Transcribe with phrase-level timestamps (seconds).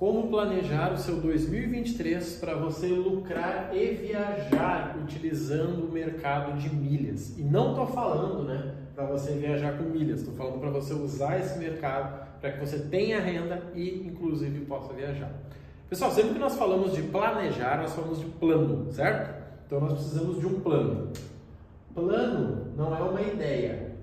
[0.00, 7.38] como planejar o seu 2023 para você lucrar e viajar utilizando o mercado de milhas.
[7.38, 11.38] E não estou falando, né, para você viajar com milhas, estou falando para você usar
[11.38, 15.30] esse mercado para que você tenha renda e, inclusive, possa viajar.
[15.90, 19.38] Pessoal, sempre que nós falamos de planejar, nós falamos de plano, certo?
[19.66, 21.12] Então nós precisamos de um plano.
[21.94, 23.96] Plano não é uma ideia.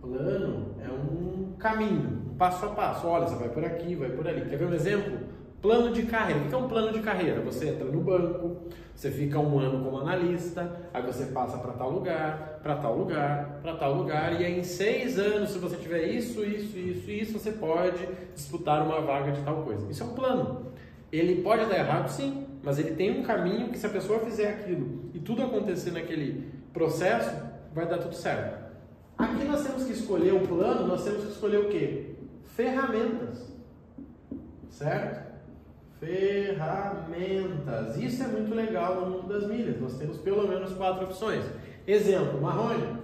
[0.00, 3.06] Plano é um caminho passo a passo.
[3.06, 4.48] Olha, você vai por aqui, vai por ali.
[4.48, 5.18] Quer ver um exemplo?
[5.60, 6.40] Plano de carreira.
[6.40, 7.40] O que é um plano de carreira?
[7.40, 11.90] Você entra no banco, você fica um ano como analista, aí você passa para tal
[11.90, 16.04] lugar, para tal lugar, para tal lugar, e aí em seis anos, se você tiver
[16.04, 19.90] isso, isso, isso, isso, você pode disputar uma vaga de tal coisa.
[19.90, 20.72] Isso é um plano.
[21.12, 24.48] Ele pode dar errado, sim, mas ele tem um caminho que se a pessoa fizer
[24.48, 27.30] aquilo e tudo acontecer naquele processo,
[27.74, 28.65] vai dar tudo certo.
[29.18, 32.16] Aqui nós temos que escolher o plano, nós temos que escolher o quê?
[32.56, 33.52] ferramentas.
[34.70, 35.26] Certo?
[36.00, 37.96] Ferramentas.
[37.98, 39.78] Isso é muito legal no mundo das milhas.
[39.80, 41.44] Nós temos pelo menos quatro opções.
[41.86, 42.96] Exemplo, Marrone.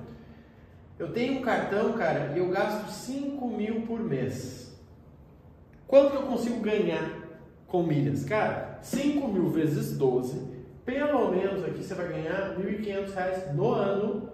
[0.99, 4.73] Eu tenho um cartão, cara, e eu gasto 5 mil por mês.
[5.87, 7.21] Quanto eu consigo ganhar
[7.67, 8.25] com milhas?
[8.25, 10.41] Cara, 5 mil vezes 12,
[10.85, 14.31] pelo menos aqui você vai ganhar R$ 1.500 no ano,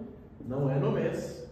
[0.46, 1.47] não é no mês.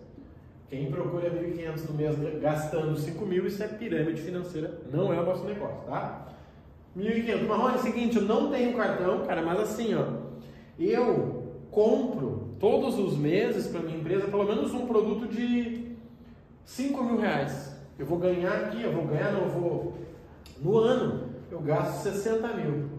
[0.69, 5.25] Quem procura 1.500 no mês gastando 5 mil, isso é pirâmide financeira, não é o
[5.25, 6.27] nosso negócio, tá?
[6.97, 7.47] 1.500.
[7.47, 10.05] Marrone, é o seguinte, eu não tenho cartão, cara, mas assim, ó,
[10.79, 15.93] eu compro todos os meses para minha empresa pelo menos um produto de
[16.65, 17.77] 5 mil reais.
[17.97, 19.95] Eu vou ganhar aqui, eu vou ganhar, não, eu vou.
[20.61, 22.91] No ano, eu gasto 60 mil.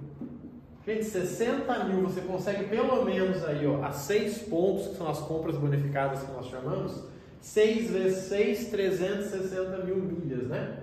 [0.86, 5.20] Gente, 60 mil você consegue pelo menos aí, ó, a 6 pontos, que são as
[5.20, 10.80] compras bonificadas que nós chamamos 6 vezes 6, 360 mil milhas, né?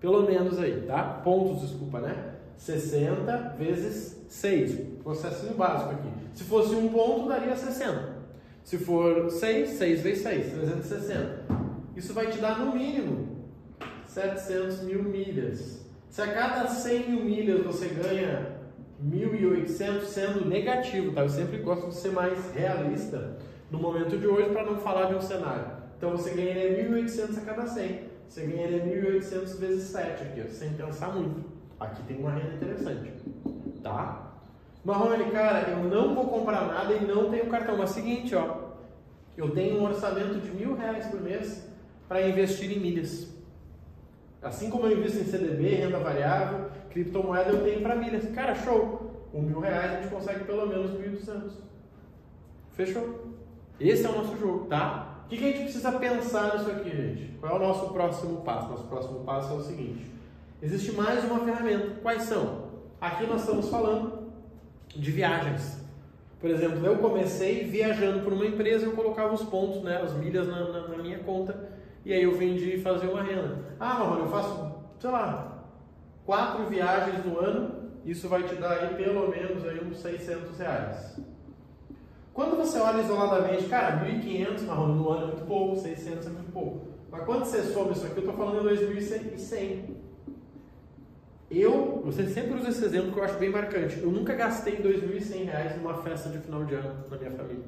[0.00, 1.02] Pelo menos aí, tá?
[1.24, 2.34] Pontos, desculpa, né?
[2.56, 6.08] 60 vezes 6, processinho básico aqui.
[6.34, 8.16] Se fosse um ponto, daria 60.
[8.64, 11.44] Se for 6, 6 vezes 6, 360.
[11.96, 13.36] Isso vai te dar no mínimo
[14.06, 15.86] 700 mil milhas.
[16.08, 18.56] Se a cada 100 mil milhas você ganha
[19.04, 21.22] 1.800 sendo negativo, tá?
[21.22, 23.36] Eu sempre gosto de ser mais realista
[23.70, 25.75] no momento de hoje para não falar de um cenário.
[25.96, 28.00] Então você ganharia 1.800 a cada 100.
[28.28, 31.44] Você ganharia 1.800 vezes 7 aqui, ó, sem pensar muito.
[31.78, 33.12] Aqui tem uma renda interessante,
[33.82, 34.32] tá?
[34.84, 37.76] Marrone, cara, eu não vou comprar nada e não tenho cartão.
[37.76, 38.66] Mas seguinte, ó,
[39.36, 41.68] eu tenho um orçamento de mil reais por mês
[42.08, 43.34] para investir em milhas.
[44.42, 48.30] Assim como eu invisto em CDB, renda variável, criptomoeda, eu tenho para milhas.
[48.34, 49.28] Cara, show!
[49.32, 51.50] Com mil reais a gente consegue pelo menos 1.200.
[52.72, 53.34] Fechou?
[53.80, 55.15] Esse é o nosso jogo, tá?
[55.26, 57.36] O que, que a gente precisa pensar nisso aqui, gente?
[57.40, 58.68] Qual é o nosso próximo passo?
[58.68, 60.08] Nosso próximo passo é o seguinte:
[60.62, 62.00] existe mais uma ferramenta.
[62.00, 62.66] Quais são?
[63.00, 64.30] Aqui nós estamos falando
[64.94, 65.84] de viagens.
[66.40, 70.46] Por exemplo, eu comecei viajando por uma empresa, eu colocava os pontos, né, as milhas
[70.46, 71.70] na, na, na minha conta,
[72.04, 73.64] e aí eu vendi fazer uma renda.
[73.80, 75.64] Ah, Marrone, eu faço, sei lá,
[76.24, 81.18] quatro viagens no ano, isso vai te dar aí pelo menos aí uns 600 reais.
[82.36, 86.52] Quando você olha isoladamente, cara, 1.500 marrom no ano é muito pouco, 600 é muito
[86.52, 86.88] pouco.
[87.10, 89.84] Mas quando você soma isso aqui, eu estou falando em 2.100.
[91.50, 93.98] Eu, você sempre usa esse exemplo que eu acho bem marcante.
[94.02, 97.64] Eu nunca gastei R$ 2.100 numa festa de final de ano na minha família.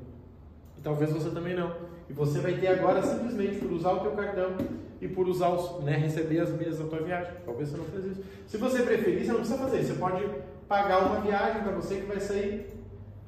[0.77, 1.75] E talvez você também não.
[2.11, 4.55] E você vai ter agora simplesmente por usar o teu cartão
[5.01, 7.33] e por usar os, né, receber as milhas da tua viagem.
[7.43, 8.23] Talvez você não fez isso.
[8.47, 9.83] Se você preferir, você não precisa fazer.
[9.83, 10.29] Você pode
[10.69, 12.67] pagar uma viagem para você que vai sair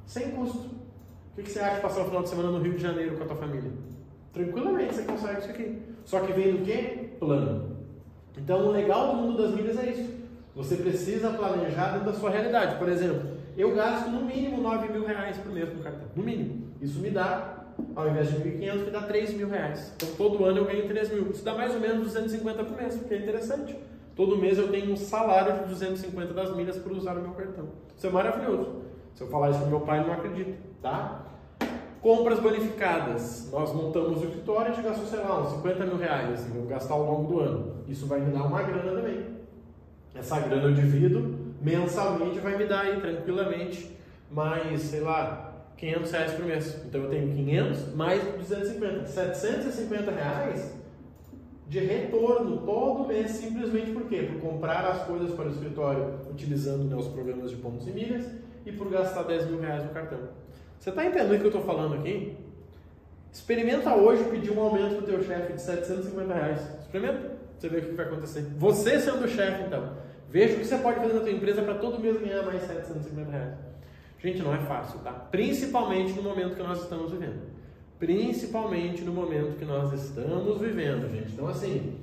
[0.05, 0.80] sem custo.
[1.31, 3.15] O que, que você acha de passar o final de semana no Rio de Janeiro
[3.15, 3.71] com a tua família?
[4.33, 5.81] Tranquilamente você consegue isso aqui.
[6.03, 7.09] Só que vem do quê?
[7.19, 7.77] Plano.
[8.37, 10.13] Então o legal do mundo das milhas é isso.
[10.55, 12.77] Você precisa planejar dentro da sua realidade.
[12.77, 16.07] Por exemplo, eu gasto no mínimo 9 mil reais por mês com cartão.
[16.15, 16.67] No mínimo.
[16.81, 17.65] Isso me dá,
[17.95, 19.93] ao invés de 1.500, me dá 3 mil reais.
[19.95, 21.31] Então todo ano eu ganho 3 mil.
[21.31, 23.77] Isso dá mais ou menos 250 por mês, porque é interessante.
[24.17, 27.69] Todo mês eu tenho um salário de 250 das milhas por usar o meu cartão.
[27.95, 28.81] Isso é maravilhoso.
[29.15, 31.25] Se eu falar isso para meu pai, ele não acredita, tá?
[32.01, 33.49] Compras bonificadas.
[33.51, 36.67] Nós montamos o escritório e a gastou, sei lá, uns 50 mil reais, assim, vamos
[36.67, 37.75] gastar ao longo do ano.
[37.87, 39.25] Isso vai me dar uma grana também.
[40.15, 43.95] Essa grana eu divido mensalmente, vai me dar aí tranquilamente
[44.31, 46.81] mais, sei lá, 500 reais por mês.
[46.85, 49.05] Então eu tenho 500 mais 250.
[49.05, 50.81] 750 reais
[51.67, 54.23] de retorno todo mês, simplesmente por quê?
[54.23, 58.25] Por comprar as coisas para o escritório utilizando né, os programas de pontos e milhas
[58.65, 60.19] e por gastar 10 mil reais no cartão.
[60.79, 62.35] Você está entendendo o que eu estou falando aqui?
[63.31, 66.59] Experimenta hoje pedir um aumento para o teu chefe de 750 reais.
[66.81, 67.31] Experimenta.
[67.57, 68.41] Você vê o que vai acontecer.
[68.57, 69.93] Você sendo o chefe, então,
[70.29, 73.31] veja o que você pode fazer na tua empresa para todo mês ganhar mais 750
[73.31, 73.53] reais.
[74.19, 75.11] Gente, não é fácil, tá?
[75.11, 77.41] Principalmente no momento que nós estamos vivendo.
[77.99, 81.33] Principalmente no momento que nós estamos vivendo, gente.
[81.33, 81.99] Então, assim,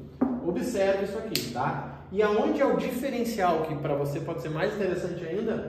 [0.47, 2.05] observe isso aqui, tá?
[2.11, 5.69] E aonde é o diferencial que para você pode ser mais interessante ainda?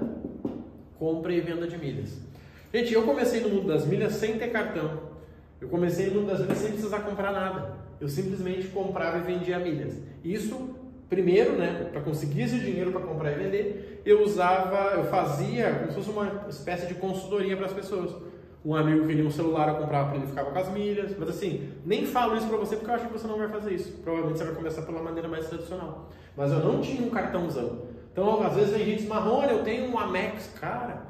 [0.99, 2.19] Compra e venda de milhas.
[2.73, 4.99] Gente, eu comecei no mundo das milhas sem ter cartão.
[5.61, 7.73] Eu comecei no mundo das milhas sem precisar comprar nada.
[8.01, 9.95] Eu simplesmente comprava e vendia milhas.
[10.23, 10.75] Isso,
[11.09, 15.87] primeiro, né, para conseguir esse dinheiro para comprar e vender, eu usava, eu fazia como
[15.87, 18.13] se fosse uma espécie de consultoria para as pessoas.
[18.63, 21.17] Um amigo queria um celular, eu comprava para ele ficava com as milhas.
[21.17, 23.73] Mas assim, nem falo isso para você porque eu acho que você não vai fazer
[23.73, 23.93] isso.
[24.03, 26.09] Provavelmente você vai começar pela maneira mais tradicional.
[26.35, 27.88] Mas eu não tinha um cartãozão.
[28.19, 31.03] Então, às vezes vem gente Marrone, eu tenho um Amex, cara.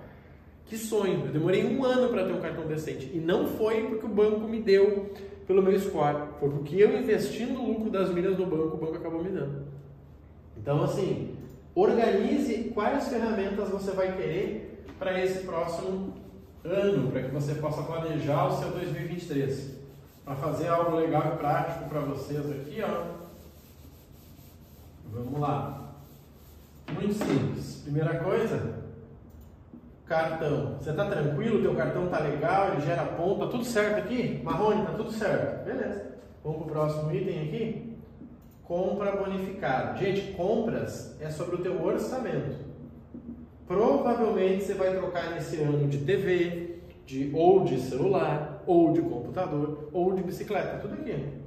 [0.66, 1.26] Que sonho!
[1.26, 3.10] Eu demorei um ano para ter um cartão decente.
[3.12, 5.12] E não foi porque o banco me deu
[5.48, 6.28] pelo meu score.
[6.40, 9.66] Foi porque eu investindo o lucro das milhas no banco, o banco acabou me dando.
[10.56, 11.36] Então, assim,
[11.74, 16.14] organize quais ferramentas você vai querer para esse próximo
[16.64, 19.80] ano, para que você possa planejar o seu 2023.
[20.24, 23.18] Para fazer algo legal e prático para vocês aqui, ó.
[25.12, 25.89] Vamos lá.
[26.94, 27.82] Muito simples.
[27.84, 28.80] Primeira coisa,
[30.06, 30.78] cartão.
[30.78, 31.62] Você está tranquilo?
[31.62, 32.74] Teu cartão tá legal?
[32.74, 33.46] Ele gera ponto?
[33.46, 34.42] Tá tudo certo aqui?
[34.44, 35.66] Marrone, tá tudo certo.
[35.66, 36.10] Beleza.
[36.44, 37.98] Vamos para o próximo item aqui.
[38.64, 39.98] Compra bonificada.
[39.98, 42.58] Gente, compras é sobre o teu orçamento.
[43.68, 49.90] Provavelmente você vai trocar nesse ano de TV, de, ou de celular, ou de computador,
[49.94, 50.80] ou de bicicleta.
[50.80, 51.40] Tudo aqui.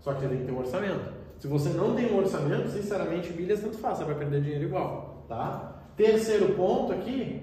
[0.00, 1.12] Só que você tem que ter um orçamento.
[1.38, 5.24] Se você não tem um orçamento, sinceramente, milhas tanto faz, você vai perder dinheiro igual.
[5.28, 5.82] Tá?
[5.96, 7.42] Terceiro ponto aqui,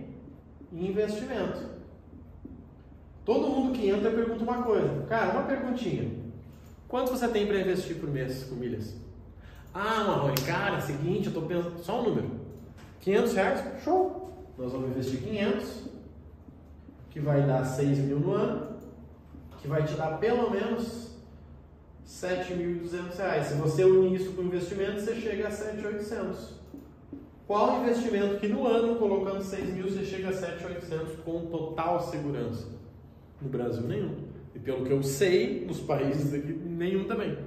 [0.72, 1.74] investimento.
[3.26, 5.06] Todo mundo que entra pergunta uma coisa.
[5.08, 6.12] Cara, uma perguntinha.
[6.88, 8.96] Quanto você tem para investir por mês com milhas?
[9.74, 11.80] Ah, Marrone, cara, seguinte, eu estou pensando.
[11.80, 12.30] Só um número.
[13.02, 13.84] 500 reais?
[13.84, 14.32] Show!
[14.58, 15.84] Nós vamos investir 500,
[17.10, 18.78] que vai dar 6 mil no ano,
[19.60, 21.13] que vai te dar pelo menos
[22.08, 23.48] 7.200 reais.
[23.48, 26.54] Se você unir isso com investimento, você chega a 7.800.
[27.48, 32.68] Qual investimento que no ano, colocando 6 mil, você chega a 7.800 com total segurança?
[33.42, 34.16] No Brasil, nenhum.
[34.56, 37.38] E pelo que eu sei, nos países aqui, nenhum também.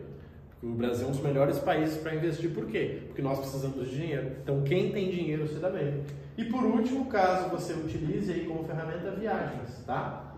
[0.63, 2.51] O Brasil é um dos melhores países para investir.
[2.51, 3.03] Por quê?
[3.07, 4.33] Porque nós precisamos de dinheiro.
[4.43, 6.03] Então, quem tem dinheiro se dá bem.
[6.37, 10.36] E por último, caso você utilize aí como ferramenta viagens, tá?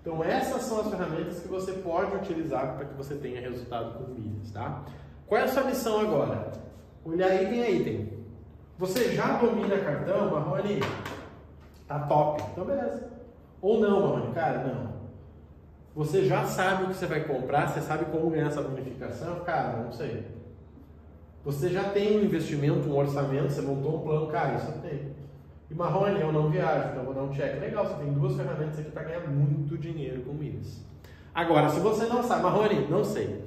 [0.00, 4.12] Então, essas são as ferramentas que você pode utilizar para que você tenha resultado com
[4.12, 4.82] milhas, tá?
[5.26, 6.52] Qual é a sua missão agora?
[7.04, 8.20] Olhar item a item.
[8.78, 10.80] Você já domina cartão, Marrone?
[11.86, 12.42] Tá top.
[12.50, 13.10] Então beleza.
[13.60, 14.34] Ou não, Marrone?
[14.34, 14.90] Cara, não.
[15.94, 19.40] Você já sabe o que você vai comprar, você sabe como ganhar essa bonificação?
[19.40, 20.24] Cara, não sei.
[21.44, 25.14] Você já tem um investimento, um orçamento, você montou um plano, cara, isso eu tenho.
[25.70, 27.60] E Marrone, eu não viajo, então vou dar um check.
[27.60, 30.80] Legal, você tem duas ferramentas aqui para ganhar muito dinheiro com milhas.
[31.32, 33.44] Agora, se você não sabe, Marrone, não sei.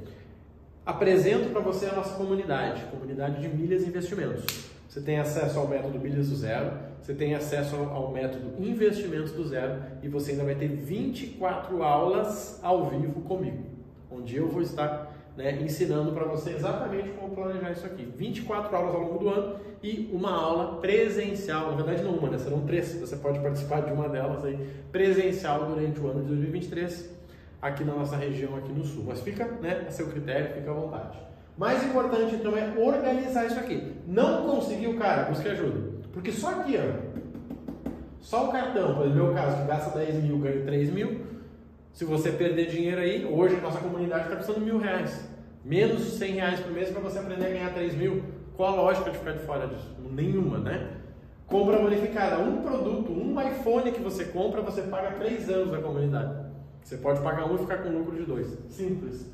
[0.86, 4.74] Apresento para você a nossa comunidade, comunidade de milhas e investimentos.
[4.88, 6.72] Você tem acesso ao método Milhas do Zero,
[7.02, 12.60] você tem acesso ao método Investimentos do Zero e você ainda vai ter 24 aulas
[12.62, 13.64] ao vivo comigo,
[14.12, 18.04] onde eu vou estar né, ensinando para você exatamente como planejar isso aqui.
[18.04, 22.38] 24 aulas ao longo do ano e uma aula presencial, na verdade não uma, né,
[22.38, 24.58] serão três, você pode participar de uma delas aí,
[24.92, 27.14] presencial durante o ano de 2023
[27.62, 29.06] aqui na nossa região, aqui no sul.
[29.08, 31.18] Mas fica né, a seu critério, fica à vontade.
[31.58, 33.94] Mais importante então é organizar isso aqui.
[34.08, 35.94] Não conseguiu, cara, busque ajuda.
[36.12, 37.14] Porque só aqui, ó,
[38.20, 41.22] só o cartão, exemplo, meu caso, que gasta 10 mil, ganha 3 mil.
[41.94, 45.30] Se você perder dinheiro aí, hoje nossa comunidade está de mil reais.
[45.64, 48.24] Menos de 100 reais por mês para você aprender a ganhar 3 mil.
[48.58, 49.96] Qual a lógica de ficar de fora disso?
[50.12, 50.98] Nenhuma, né?
[51.48, 52.40] Compra bonificada.
[52.40, 56.36] Um produto, um iPhone que você compra, você paga 3 anos da comunidade.
[56.84, 58.58] Você pode pagar um e ficar com lucro de dois.
[58.68, 59.34] Simples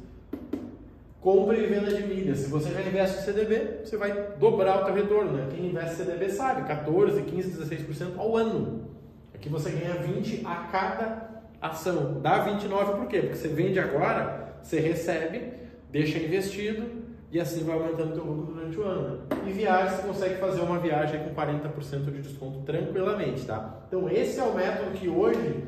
[1.22, 2.39] compra e venda de milhas.
[2.39, 5.34] Se você já investe em CDB, você vai dobrar o seu retorno.
[5.34, 5.48] Né?
[5.51, 8.89] Quem investe em CDB sabe, 14, 15, 16% ao ano.
[9.34, 11.28] Aqui você ganha 20 a cada
[11.62, 12.20] ação.
[12.22, 13.22] Dá 29 por quê?
[13.22, 15.54] Porque você vende agora, você recebe,
[15.89, 17.00] deixa investido
[17.32, 19.22] e assim vai aumentando o seu lucro durante o ano.
[19.46, 23.84] E viagem, você consegue fazer uma viagem com 40% de desconto tranquilamente, tá?
[23.88, 25.63] Então esse é o método que hoje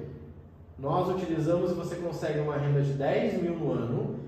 [0.78, 4.22] nós utilizamos e você consegue uma renda de 10 mil no ano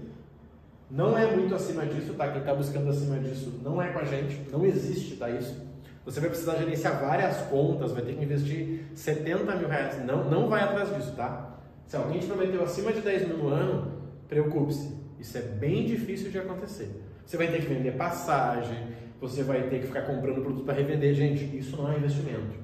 [0.93, 2.27] não é muito acima disso, tá?
[2.27, 5.27] Quem está buscando acima disso não é com a gente, não existe, tá?
[5.27, 5.60] Isso.
[6.05, 10.05] Você vai precisar gerenciar várias contas, vai ter que investir 70 mil reais.
[10.05, 11.60] Não, não vai atrás disso, tá?
[11.88, 13.91] Se alguém te prometeu acima de 10 mil no ano,
[14.27, 14.93] preocupe-se.
[15.19, 17.01] Isso é bem difícil de acontecer.
[17.25, 18.77] Você vai ter que vender passagem,
[19.22, 21.13] você vai ter que ficar comprando produto para revender.
[21.13, 22.57] Gente, isso não é investimento.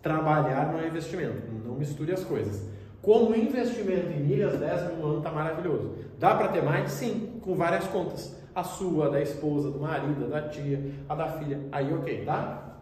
[0.00, 1.50] Trabalhar não é investimento.
[1.64, 2.68] Não misture as coisas.
[3.02, 5.94] Como investimento em milhas, 10 mil no ano está maravilhoso.
[6.18, 6.92] Dá para ter mais?
[6.92, 8.40] Sim, com várias contas.
[8.54, 11.58] A sua, da esposa, do marido, da tia, a da filha.
[11.72, 12.73] Aí ok, tá?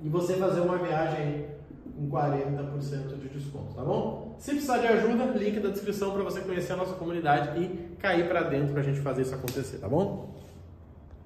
[0.00, 1.46] E você fazer uma viagem
[1.96, 4.36] com 40% de desconto, tá bom?
[4.38, 8.28] Se precisar de ajuda, link da descrição para você conhecer a nossa comunidade e cair
[8.28, 10.37] para dentro para a gente fazer isso acontecer, tá bom?